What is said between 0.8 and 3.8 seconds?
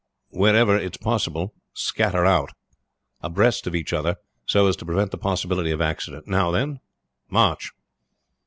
is possible scatter out abreast of